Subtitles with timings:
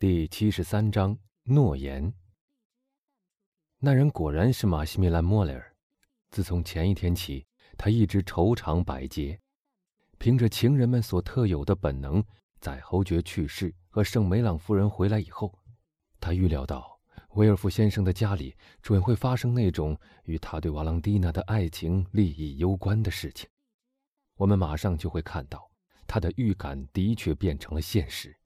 [0.00, 2.14] 第七十三章诺言。
[3.80, 5.74] 那人果然是马西米兰·莫雷尔。
[6.30, 7.44] 自从前一天起，
[7.76, 9.36] 他一直愁肠百结，
[10.16, 12.22] 凭着情人们所特有的本能，
[12.60, 15.52] 在侯爵去世和圣梅朗夫人回来以后，
[16.20, 23.50] 他预料到威尔夫先生的家里准会发生那种与他对瓦朗蒂娜的爱情利益攸关的事情。
[24.36, 25.68] 我们马上就会看到，
[26.06, 28.37] 他的预感的确变成了现实。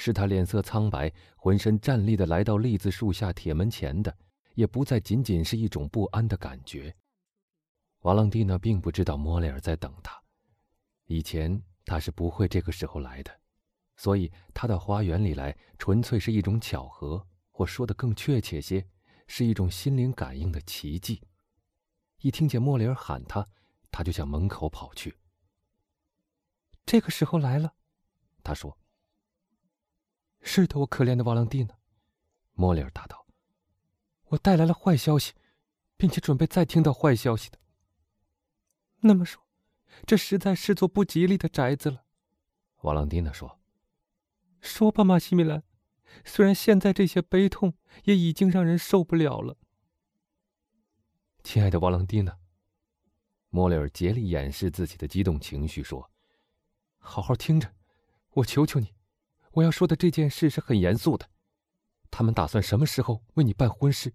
[0.00, 4.16] 使他脸色苍白、浑身战栗的来到栗子树下铁门前的，
[4.54, 6.94] 也不再仅仅是一种不安的感觉。
[8.02, 10.16] 瓦朗蒂娜并不知道莫雷尔在等他，
[11.06, 13.40] 以前他是不会这个时候来的，
[13.96, 18.86] 所以他到花园里来纯粹是一种巧合，或说的更确切些，
[19.26, 21.20] 是一种心灵感应的奇迹。
[22.20, 23.44] 一听见莫雷尔喊他，
[23.90, 25.18] 他就向门口跑去。
[26.86, 27.74] 这个时候来了，
[28.44, 28.78] 他说。
[30.40, 31.74] 是的，我可怜的瓦朗蒂娜，
[32.54, 33.26] 莫里尔答道
[34.28, 35.34] ：“我带来了坏消息，
[35.96, 37.58] 并且准备再听到坏消息的。
[39.00, 39.42] 那么说，
[40.06, 42.04] 这实在是座不吉利的宅子了。”
[42.82, 43.60] 瓦朗蒂娜说
[44.60, 45.62] ：“说吧，马西米兰。
[46.24, 49.56] 虽然现在这些悲痛也已经让人受不了了。”
[51.44, 52.38] 亲爱的瓦朗蒂娜，
[53.50, 56.10] 莫里尔竭力掩饰自己的激动情绪，说
[56.98, 57.74] ：“好好听着，
[58.30, 58.94] 我求求你。”
[59.52, 61.28] 我要说的这件事是很严肃的，
[62.10, 64.14] 他们打算什么时候为你办婚事？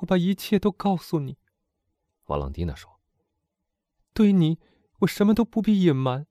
[0.00, 1.38] 我把一切都告诉你。”
[2.26, 3.00] 瓦朗蒂娜说
[4.12, 4.58] ，“对你，
[5.00, 6.26] 我什么都不必隐瞒。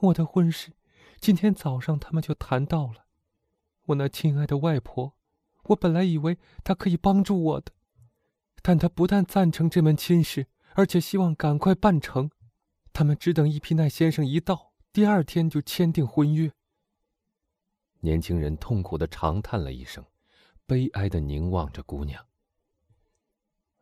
[0.00, 0.72] 我的婚事，
[1.20, 3.06] 今天早上他们就谈到了。
[3.86, 5.16] 我那亲爱的外婆，
[5.64, 7.72] 我本来以为她可以帮助我的，
[8.62, 12.30] 但她不但赞成这门亲事，而且希望赶快办成。
[12.92, 14.67] 他们只等伊皮奈先生一到。”
[14.98, 16.52] 第二天就签订婚约。
[18.00, 20.04] 年轻人痛苦的长叹了一声，
[20.66, 22.26] 悲哀的凝望着姑娘。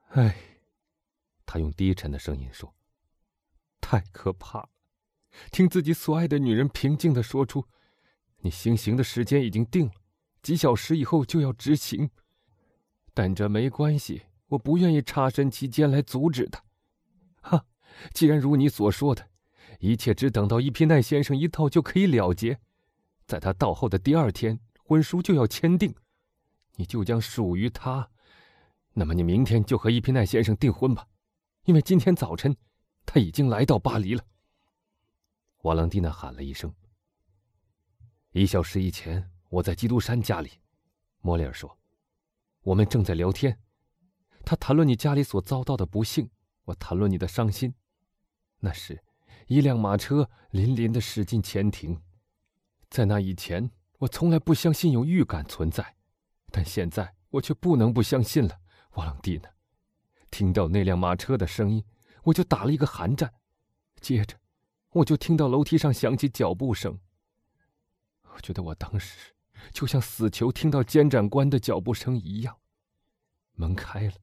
[0.08, 0.36] 唉，
[1.46, 2.74] 他用低沉的声音说
[3.80, 4.68] ：“太可怕了，
[5.50, 7.66] 听自己所爱的女人平静的说出
[8.44, 9.94] ：‘你行刑的时间已经定了，
[10.42, 12.10] 几小时以后就要执行。’
[13.14, 16.62] 但这没关系，我不愿意插身其间来阻止他。
[17.40, 17.66] 哈，
[18.12, 19.26] 既然如你所说的。”
[19.78, 22.58] 一切只等到伊皮奈先生一到就可以了结，
[23.26, 25.94] 在他到后的第二天，婚书就要签订，
[26.76, 28.10] 你就将属于他。
[28.92, 31.06] 那么你明天就和伊皮奈先生订婚吧，
[31.64, 32.56] 因为今天早晨
[33.04, 34.24] 他已经来到巴黎了。
[35.62, 36.72] 瓦朗蒂娜喊了一声。
[38.32, 40.50] 一小时以前，我在基督山家里，
[41.20, 41.78] 莫里尔说，
[42.62, 43.58] 我们正在聊天，
[44.44, 46.30] 他谈论你家里所遭到的不幸，
[46.64, 47.74] 我谈论你的伤心，
[48.60, 49.02] 那时。
[49.46, 52.02] 一辆马车淋淋的驶进前庭，
[52.90, 55.96] 在那以前，我从来不相信有预感存在，
[56.50, 58.58] 但现在我却不能不相信了。
[58.94, 59.48] 瓦朗蒂娜，
[60.30, 61.84] 听到那辆马车的声音，
[62.24, 63.32] 我就打了一个寒战，
[64.00, 64.36] 接着，
[64.90, 66.98] 我就听到楼梯上响起脚步声。
[68.34, 69.32] 我觉得我当时
[69.70, 72.58] 就像死囚听到监斩官的脚步声一样。
[73.52, 74.14] 门开了，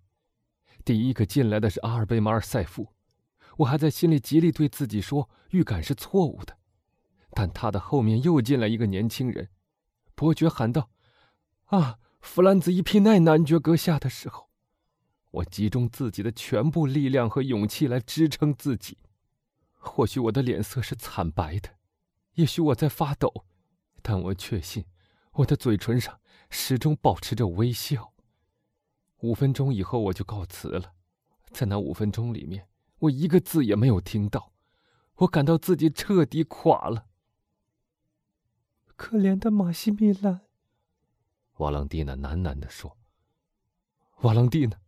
[0.84, 2.94] 第一个进来的是阿尔贝马尔塞夫。
[3.58, 6.58] 我还在心里极力对自己说，预感是错误的，
[7.31, 9.50] 但他的后面又进来一个年轻人。
[10.16, 10.90] 伯爵喊道
[11.66, 14.50] ：“啊，弗兰兹·伊皮奈男爵阁下的时候，
[15.31, 18.97] 我集中自己的全部力量和勇气来支撑自己。
[19.78, 21.70] 或许我的脸色是惨白的，
[22.34, 23.46] 也许我在发抖，
[24.02, 24.85] 但我确信，
[25.34, 28.14] 我的嘴唇上始终保持着微笑。
[29.20, 30.94] 五分钟以后，我就告辞了。
[31.52, 32.68] 在那五分钟里面。”
[33.03, 34.53] 我一个字也没有听到，
[35.16, 37.08] 我感到自己彻底垮了。
[38.96, 40.41] 可怜的马西米兰，
[41.58, 42.97] 瓦朗蒂娜喃喃地说
[44.24, 44.80] ：“瓦朗蒂娜，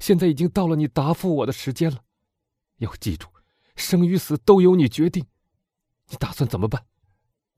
[0.00, 2.02] 现在已经到了你答复我的时间了。
[2.76, 3.28] 要记住，
[3.74, 5.26] 生与死都由你决定。
[6.08, 6.86] 你打算怎么办？”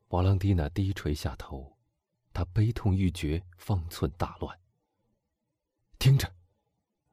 [0.09, 1.78] 瓦朗蒂娜低垂下头，
[2.33, 4.59] 她悲痛欲绝，方寸大乱。
[6.01, 6.34] 听着，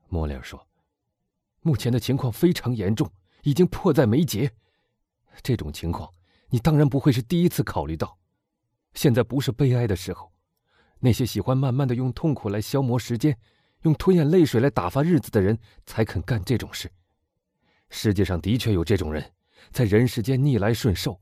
[0.08, 0.68] 莫里尔说。
[1.66, 4.52] 目前的情况非常严重，已经迫在眉睫。
[5.42, 6.08] 这种情况，
[6.50, 8.16] 你当然不会是第一次考虑到。
[8.94, 10.32] 现在不是悲哀的时候，
[11.00, 13.36] 那些喜欢慢慢的用痛苦来消磨时间，
[13.82, 15.58] 用吞咽泪水来打发日子的人
[15.88, 16.88] 才肯干这种事。
[17.90, 19.34] 世界上的确有这种人，
[19.72, 21.20] 在人世间逆来顺受，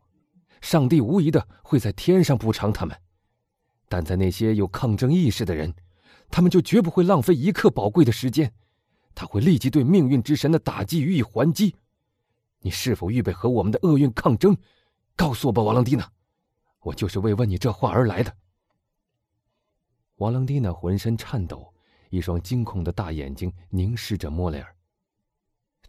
[0.60, 2.94] 上帝无疑的会在天上补偿他们。
[3.88, 5.74] 但在那些有抗争意识的人，
[6.30, 8.54] 他们就绝不会浪费一刻宝贵的时间。
[9.16, 11.76] 他会立即对命运之神的打击予以还击。
[12.60, 14.58] 你是否预备和我们的厄运抗争？
[15.16, 16.12] 告诉我吧，瓦朗蒂娜。
[16.80, 18.36] 我就是为问你这话而来的。
[20.16, 21.74] 瓦朗蒂娜浑身颤抖，
[22.10, 24.76] 一双惊恐的大眼睛凝视着莫雷尔。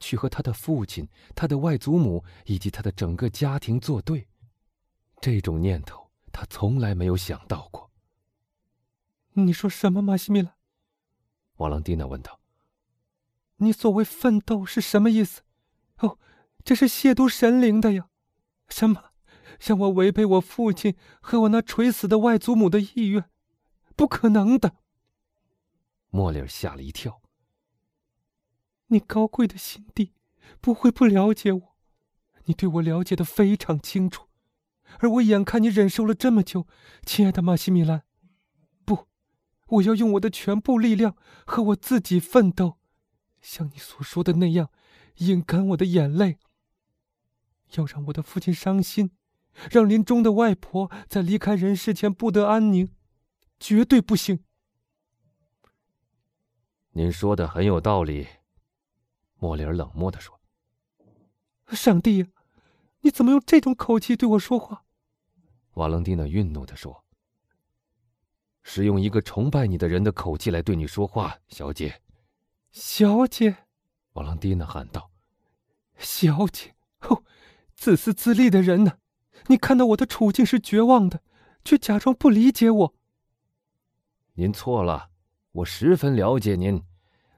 [0.01, 4.27] 去和他的父亲、他的外祖母以及他的整个家庭作对，
[5.21, 7.91] 这种念头他从来没有想到过。
[9.33, 10.55] 你说什么，马西米拉？
[11.57, 12.39] 瓦朗蒂娜问道。
[13.65, 15.43] 你所谓奋斗是什么意思？
[15.99, 16.19] 哦，
[16.63, 18.09] 这是亵渎神灵的呀！
[18.69, 19.13] 什么，
[19.61, 23.25] 让我违背我父亲和我那垂死的外祖母的意愿？
[23.97, 24.77] 不可能的！
[26.11, 27.21] 莫里尔吓了一跳。
[28.89, 30.13] 你高贵的心地
[30.61, 31.77] 不会不了解我，
[32.45, 34.29] 你对我了解的非常清楚，
[34.99, 36.67] 而我眼看你忍受了这么久，
[37.05, 38.03] 亲爱的马西米兰，
[38.85, 39.07] 不，
[39.69, 41.17] 我要用我的全部力量
[41.47, 42.79] 和我自己奋斗，
[43.45, 44.71] 像你所说的那样，
[45.19, 46.39] 饮干我的眼泪，
[47.75, 49.11] 要让我的父亲伤心，
[49.71, 52.91] 让临终的外婆在离开人世前不得安宁，
[53.61, 54.43] 绝对不行。
[56.93, 58.27] 您说的很有道理。
[59.37, 60.41] 莫里尔冷漠的说
[61.69, 62.27] ：“上帝呀，
[63.01, 64.87] 你怎么用这种口气对我说话？”
[65.75, 67.05] 瓦伦蒂娜愠怒的说
[68.65, 72.01] ：“是用一个崇拜你的人的口气来对你说话，小姐。”
[72.75, 73.57] 小姐，
[74.15, 75.13] 瓦朗蒂娜喊道
[75.97, 77.23] ：“小姐，哦，
[77.77, 78.99] 自私自利的人呢？
[79.47, 81.23] 你看到我的处境是绝望的，
[81.65, 82.95] 却假装不理解我。”
[84.35, 85.11] 您错了，
[85.53, 86.83] 我十分了解您，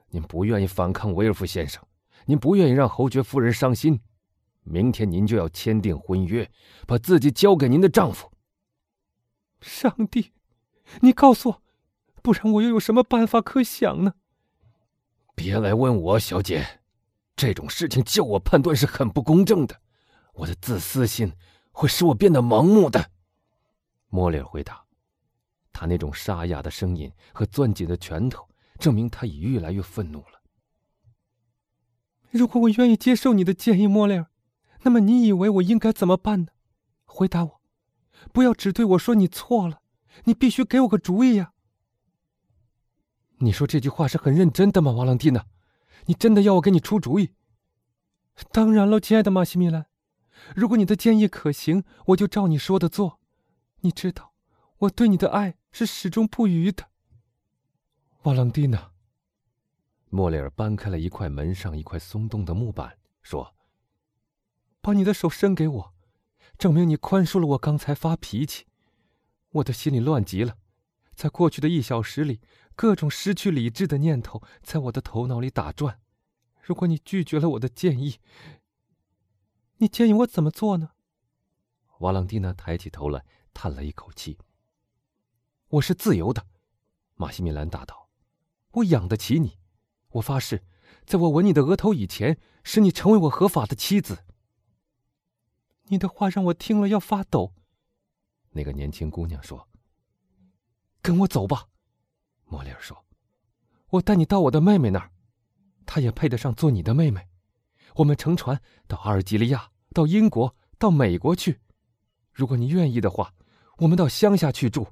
[0.09, 1.85] 您不愿意反抗维尔夫先生。
[2.25, 4.01] 您不愿意让侯爵夫人伤心，
[4.63, 6.49] 明天您就要签订婚约，
[6.87, 8.31] 把自己交给您的丈夫。
[9.61, 10.31] 上帝，
[11.01, 11.61] 你告诉我，
[12.23, 14.15] 不然我又有什么办法可想呢？
[15.37, 16.79] 别来问我，小姐，
[17.35, 19.79] 这种事情叫我判断是很不公正的，
[20.33, 21.31] 我的自私心
[21.71, 23.11] 会使我变得盲目的。
[24.07, 24.83] 莫里尔回答，
[25.71, 28.49] 他那种沙哑的声音和攥紧的拳头，
[28.79, 30.41] 证明他已越来越愤怒了。
[32.31, 34.31] 如果我愿意接受你的建议，莫里尔，
[34.81, 36.47] 那么你以为我应该怎么办呢？
[37.05, 37.61] 回答我，
[38.33, 39.81] 不要只对我说你错了，
[40.23, 41.53] 你必须给我个主意呀！
[43.39, 45.45] 你说这句话是很认真的吗，瓦朗蒂娜？
[46.05, 47.33] 你真的要我给你出主意？
[48.51, 49.87] 当然了，亲爱的马西米兰，
[50.55, 53.19] 如果你的建议可行，我就照你说的做。
[53.81, 54.33] 你知道，
[54.79, 56.89] 我对你的爱是始终不渝的，
[58.23, 58.91] 瓦朗蒂娜。
[60.09, 63.53] 莫里尔搬开了一块门上一块松动的木板，说
[64.81, 65.93] ：“把你的手伸给我，
[66.57, 68.65] 证明你宽恕了我刚才发脾气。
[69.49, 70.57] 我的心里乱极了，
[71.13, 72.39] 在过去的一小时里，
[72.77, 75.99] 各种失去理智的念头在我的头脑里打转。
[76.61, 78.19] 如果你拒绝了我的建议，
[79.77, 80.91] 你建议我怎么做呢？”
[82.01, 84.37] 瓦朗蒂娜抬起头来，叹了一口气。
[85.69, 86.45] “我是自由的。”
[87.17, 88.09] 马西米兰答道
[88.73, 89.57] ，“我养得起你。”
[90.13, 90.63] 我发誓，
[91.03, 94.23] 在我吻你的额头以前，使你成为我合法的妻子。
[95.85, 97.55] 你的话让我听了要发抖。
[98.51, 99.67] 那个年轻姑娘说
[101.01, 101.69] ：“跟我走吧。”
[102.47, 103.05] 莫里尔说
[103.91, 105.11] ：“我带你到我的妹妹那儿，
[105.85, 107.27] 她也配得上做你的妹妹。
[107.95, 111.59] 我们乘船到阿尔及利亚，到英国，到美国去。
[112.31, 113.33] 如果你愿意的话，
[113.77, 114.87] 我们到乡下去住。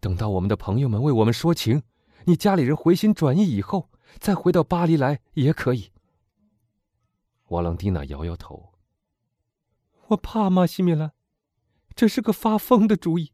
[0.00, 1.82] 等到我们的朋友们为我们说情，
[2.24, 5.90] 你家里人回心转意以后。”再回到巴黎来也可以。
[7.48, 8.74] 瓦朗蒂娜摇摇头。
[10.06, 11.10] 我怕马西米兰，
[11.96, 13.32] 这是个发疯的主意。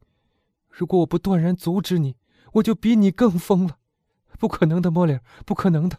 [0.70, 2.16] 如果我不断然阻止你，
[2.54, 3.78] 我就比你更疯了。
[4.38, 5.98] 不可能的，莫里尔，不可能的。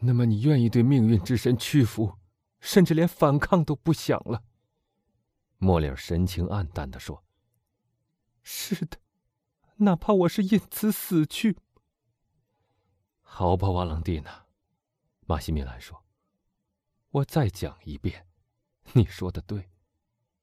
[0.00, 2.18] 那么你愿意对命运之神屈服，
[2.60, 4.44] 甚至连反抗都不想了？
[5.58, 7.24] 莫里尔神情黯淡的说
[8.42, 8.98] ：“是的，
[9.78, 11.58] 哪怕我是因此死去。”
[13.20, 14.46] 好吧，瓦朗蒂娜，
[15.26, 16.04] 马西米兰说
[17.10, 18.26] ：“我再讲一遍，
[18.92, 19.68] 你说的对，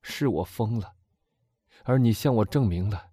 [0.02, 0.96] 是我疯了，
[1.84, 3.12] 而你向我证明了，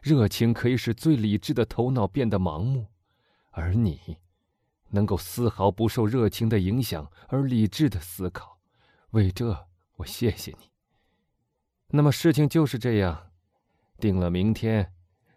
[0.00, 2.86] 热情可以使最理智的头脑变得盲目，
[3.50, 4.18] 而你，
[4.90, 8.58] 能够丝毫不受热情的影响而理智的思考。
[9.10, 10.70] 为这，我谢谢你。
[11.88, 13.30] 那么事情就是这样，
[13.98, 14.92] 定了明天，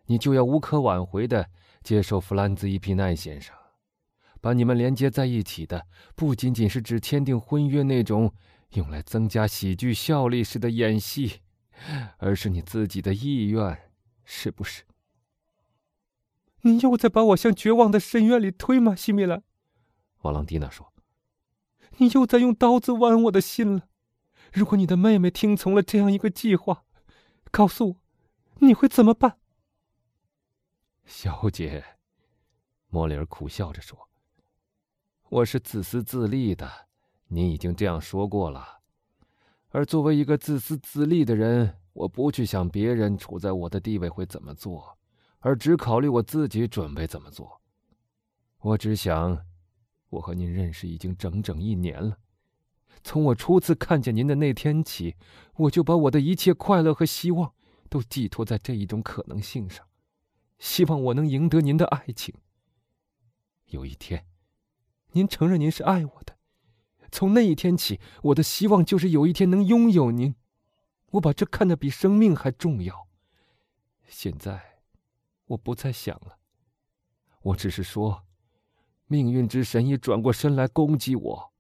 [0.06, 1.50] 你就要无可挽回的
[1.82, 3.56] 接受弗兰兹·伊皮奈先生。”
[4.40, 8.34] 把你们连接在一起的，不仅仅是指签订婚约那种
[8.72, 11.40] 用来增加喜剧效力式的演戏，
[12.18, 13.93] 而是你自己的意愿，
[14.24, 14.84] 是不是？
[16.62, 19.44] 你又在把我向绝望的深渊里推吗，西米兰？
[20.22, 20.94] 瓦朗蒂娜说
[21.98, 23.90] ：“你又在用刀子剜我的心了。
[24.54, 26.86] 如果你的妹妹听从了这样一个计划，
[27.52, 28.02] 告诉我，
[28.60, 29.38] 你会怎么办？
[31.06, 31.84] 小姐，
[32.88, 34.08] 莫里尔苦笑着说
[35.30, 36.88] ：“我是自私自利的，
[37.28, 38.80] 你已经这样说过了。
[39.72, 44.98] 而作为一个自私自利的人，我不去想别人处在我的地位会怎么做，
[45.40, 47.62] 而只考虑我自己准备怎么做。
[48.60, 49.46] 我只想，
[50.10, 52.18] 我和您认识已经整整一年了。”
[53.04, 55.18] 从我初次看见您的那天起，
[55.56, 57.54] 我就把我的一切快乐和希望
[57.90, 59.86] 都寄托在这一种可能性上，
[60.58, 62.34] 希望我能赢得您的爱情。
[63.68, 64.26] 有一天，
[65.12, 66.38] 您承认您是爱我的，
[67.12, 70.36] 从那一天起，我的希望就是有一天能拥有您，
[71.14, 73.08] 我把这看得比生命还重要。
[74.08, 74.80] 现在，
[75.46, 76.38] 我不再想了，
[77.42, 78.24] 我只是说，
[79.06, 81.54] 命运之神已转过身来攻击我。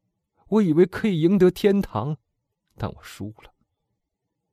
[0.48, 2.18] 我以为可以赢得天堂，
[2.78, 3.54] 但我输了。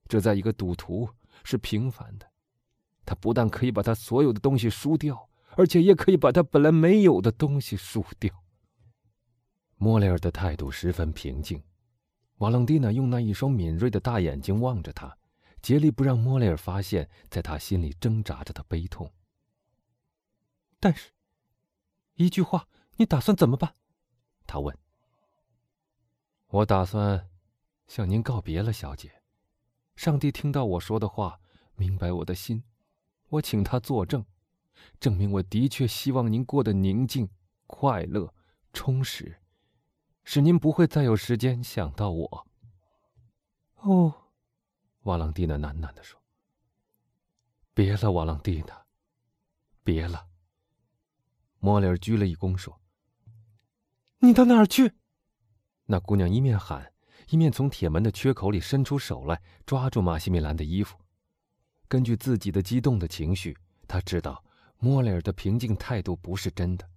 [0.06, 1.08] 这在一个赌徒
[1.44, 2.30] 是平凡的，
[3.06, 8.44] 他不但可以把他所有的东西输掉，而且也可以把他本来没有的东西输掉。
[9.76, 11.62] 莫雷尔的态度十分平静，
[12.40, 15.14] 瓦朗蒂娜用那一双敏锐的大眼睛望着他，
[15.60, 19.12] 竭力不让莫雷尔发现在他心里挣扎着的悲痛。
[20.78, 21.10] 但是，
[22.14, 22.66] 一句话，
[22.96, 23.74] 你打算怎么办？
[24.46, 24.74] 他问。
[26.46, 27.28] 我打算
[27.86, 29.12] 向您告别了，小姐。
[29.94, 31.38] 上帝听到我说的话，
[31.76, 32.64] 明白我的心，
[33.28, 34.24] 我请他作证，
[34.98, 37.28] 证明我的确希望您过得宁静、
[37.66, 38.32] 快乐、
[38.72, 39.38] 充实，
[40.32, 42.46] 使您不会再有时间想到我。
[43.78, 44.14] 哦，
[45.02, 46.22] 瓦朗蒂娜喃喃地说
[47.74, 48.80] ：“别了，瓦朗蒂娜，
[49.82, 50.28] 别了。”
[51.58, 52.80] 莫里尔鞠了一躬说
[54.22, 54.92] ：“你到哪儿去？”
[55.86, 56.92] 那姑娘一面喊，
[57.30, 60.96] 一面从铁门的缺口里伸出手来，抓住马西米兰的衣服。
[61.88, 63.58] 根据自己的激动的情绪，
[63.88, 64.44] 他知道
[64.78, 66.88] 莫里尔的平静态度不是真的。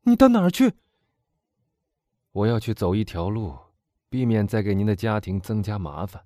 [0.00, 0.72] 你到哪儿去？
[2.36, 3.56] 我要去走一条路，
[4.10, 6.22] 避免再给您的家庭增加麻烦。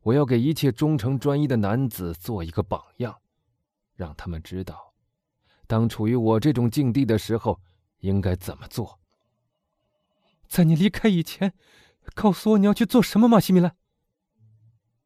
[0.00, 3.20] 我要给一切忠诚专一的男子做一个榜样，
[3.96, 4.94] 让他们知道，
[5.66, 7.60] 当处于我这种境地的时候，
[7.98, 8.98] 应该怎么做。
[10.48, 11.52] 在你离开以前，
[12.14, 13.76] 告诉我你要去做什么，马西米兰。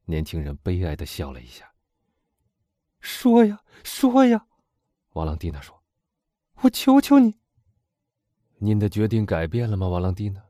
[0.05, 1.73] 年轻人悲哀的笑了一下。
[3.01, 4.47] 说呀，说呀，
[5.15, 5.83] 瓦朗蒂娜说
[6.63, 7.40] ：“我求求你。”
[8.63, 10.43] 您的决定改变了吗，瓦朗蒂娜？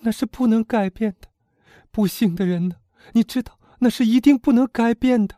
[0.00, 1.28] 那是不能改变的。
[1.90, 2.76] 不幸的人呢？
[3.12, 5.36] 你知道，那是一定不能改变的。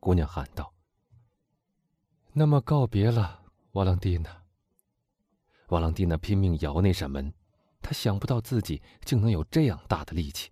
[0.00, 0.72] 姑娘喊道。
[2.32, 3.42] 那么告别了，
[3.72, 4.44] 瓦朗蒂娜。
[5.68, 7.32] 瓦朗蒂娜拼命摇那扇门。
[7.82, 10.50] 她想不到自己竟能有这样大的力气，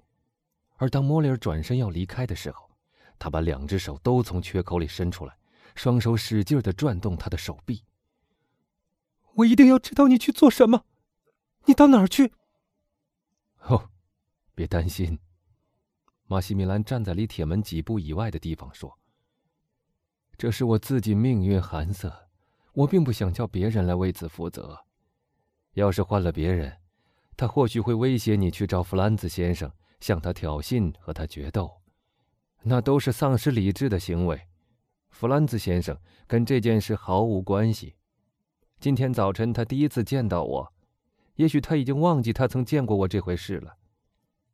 [0.77, 2.71] 而当莫里尔转身要离开的时候，
[3.19, 5.35] 他把两只手都从缺口里伸出来，
[5.75, 7.83] 双手使劲的转动他的手臂。
[9.37, 10.85] 我一定要知道你去做什么，
[11.65, 12.33] 你到哪儿去？
[13.63, 13.91] 哦，
[14.55, 15.19] 别担心。
[16.27, 18.99] 马西米兰站在离铁门几步以外的地方说
[20.37, 22.29] ：“这是我自己命运寒色，
[22.73, 24.85] 我并不想叫别人来为此负责。
[25.75, 26.79] 要是换了别人。”
[27.39, 31.83] 他或许会威胁你去找弗兰兹先生，向他挑衅，和他决斗，
[32.63, 34.41] 那都是丧失理智的行为。
[35.11, 37.96] 弗兰兹先生跟这件事毫无关系。
[38.87, 40.73] 今天早晨他第一次见到我，
[41.35, 43.79] 也许他已经忘记他曾见过我这回事了。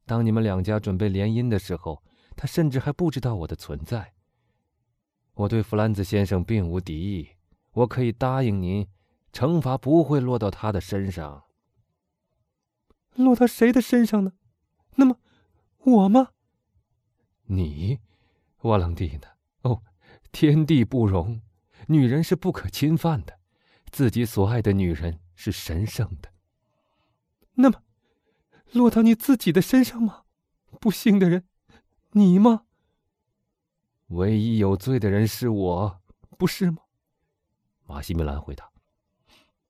[0.06, 2.02] 当你们两家准备联姻的时候，
[2.34, 4.14] 他甚至还不知道我的存在。
[5.34, 7.28] 我对弗兰兹先生并无敌意，
[7.72, 8.88] 我可以答应您，
[9.34, 11.44] 惩罚不会落到他的身上。
[13.16, 14.32] 落到谁的身上呢？
[14.94, 15.18] 那么，
[15.80, 16.30] 我吗？
[17.48, 17.98] 你，
[18.62, 19.70] 瓦朗蒂娜。
[19.70, 19.82] 哦，
[20.32, 21.42] 天地不容，
[21.88, 23.38] 女人是不可侵犯的，
[23.92, 26.30] 自己所爱的女人是神圣的。
[27.54, 27.82] 那么，
[28.72, 30.24] 落到你自己的身上吗？
[30.80, 31.46] 不幸的人，
[32.12, 32.64] 你吗？
[34.08, 36.00] 唯一有罪的人是我，
[36.38, 36.78] 不是吗？
[37.84, 38.70] 马西米兰回答。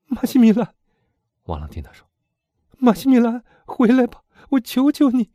[0.07, 0.73] 马西米兰，
[1.45, 2.07] 瓦朗蒂娜说。
[2.79, 4.23] 马西米兰，回来吧！
[4.51, 5.33] 我求求你。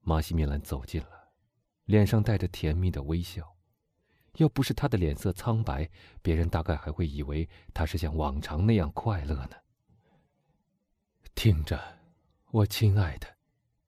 [0.00, 1.28] 马西米兰走近了，
[1.84, 3.57] 脸上带着甜蜜的微笑。
[4.38, 5.88] 要不是他的脸色苍白，
[6.20, 9.56] 别人大概还会以为他是像往常那样快乐呢。
[11.36, 11.80] 听着，
[12.50, 13.28] 我亲爱的，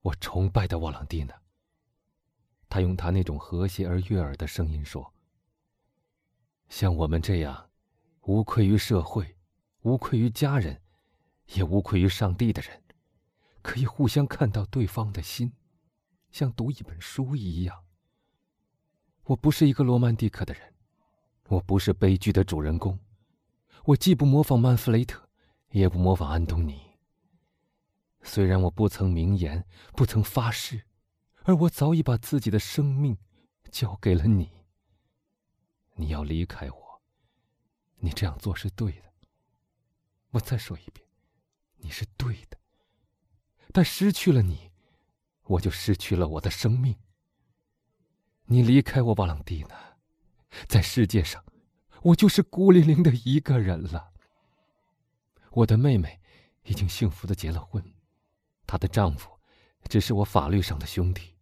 [0.02, 1.34] 我崇拜的瓦朗蒂娜。
[2.68, 5.12] 他用他那种和谐而悦耳的声音说
[6.70, 7.70] ：“像我们这样，
[8.22, 9.36] 无愧于社会，
[9.80, 10.80] 无愧于家人。”
[11.54, 12.80] 也无愧于上帝的人，
[13.60, 15.52] 可以互相看到对方的心，
[16.30, 17.82] 像读一本书一样。
[19.30, 20.74] 我不是一个罗曼蒂克的人，
[21.46, 22.98] 我不是悲剧的主人公，
[23.84, 25.24] 我既不模仿曼弗雷特，
[25.70, 26.80] 也不模仿安东尼。
[28.22, 30.82] 虽然我不曾明言，不曾发誓，
[31.44, 33.16] 而我早已把自己的生命
[33.70, 34.50] 交给了你。
[35.94, 37.00] 你要离开我，
[37.98, 39.12] 你这样做是对的。
[40.30, 41.06] 我再说一遍，
[41.76, 42.58] 你是对的。
[43.72, 44.72] 但失去了你，
[45.44, 46.96] 我就失去了我的生命。
[48.52, 49.76] 你离开我，瓦朗蒂娜，
[50.66, 51.44] 在世界上，
[52.02, 54.10] 我就是孤零零的一个人了。
[55.52, 56.20] 我的妹妹
[56.64, 57.80] 已经幸福的结了婚。
[58.66, 59.30] 她的丈夫，
[59.88, 61.36] 只是我法律上的兄弟，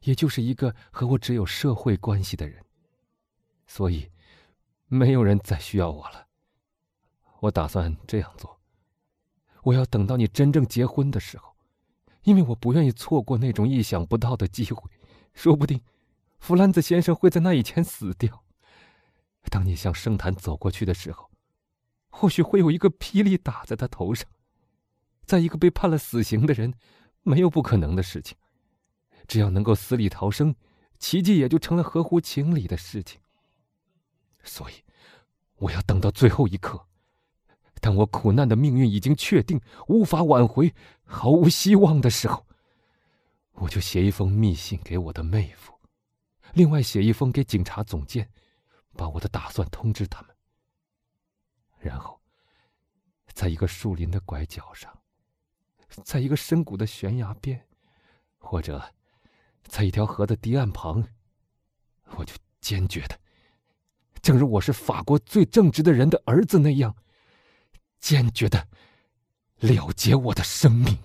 [0.00, 2.62] 也就是一个和我只有社会关系的人。
[3.66, 4.10] 所以，
[4.88, 6.26] 没有人再需要我了。
[7.40, 8.60] 我打算这样做：
[9.62, 11.56] 我要等到你真正结婚的时候，
[12.24, 14.90] 因为我不愿意错过那种意想不到的机会。
[15.32, 15.80] 说不定，
[16.42, 18.42] 弗兰兹先生会在那以前死掉。
[19.44, 21.30] 当你向圣坛走过去的时候，
[22.10, 24.28] 或许会有一个霹雳打在他头上。
[25.24, 26.74] 在一个被判了死刑的人，
[27.22, 28.36] 没有不可能的事情。
[29.28, 30.56] 只要能够死里逃生，
[30.98, 33.20] 奇迹也就成了合乎情理的事情。
[34.42, 34.82] 所以，
[35.58, 36.88] 我要等到最后一刻，
[37.80, 42.44] 当我苦难的命运已经确定、无法挽回、毫无希望的时候，
[43.52, 45.72] 我就写一封密信给我的妹夫，
[46.52, 48.30] 另外写一封给警察总监，
[48.96, 50.36] 把我的打算通知他们。
[51.78, 52.20] 然后，
[53.32, 54.96] 在一个树林的拐角上。
[56.04, 57.68] 在一个深谷的悬崖边，
[58.38, 58.82] 或者
[59.64, 61.06] 在一条河的堤岸旁，
[62.16, 62.32] 我就
[62.62, 63.20] 坚决的，
[64.22, 66.96] 正如我是法国最正直的人的儿子那样，
[68.00, 68.66] 坚决的
[69.56, 70.98] 了结我的生命。